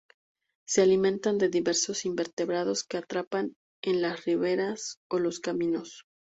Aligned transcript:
Se 0.67 0.81
alimentan 0.81 1.37
de 1.37 1.47
diversos 1.49 2.05
invertebrados 2.05 2.83
que 2.83 2.97
atrapan 2.97 3.53
en 3.83 4.01
las 4.01 4.25
riberas 4.25 4.97
o 5.11 5.19
los 5.19 5.39
caminos. 5.39 6.07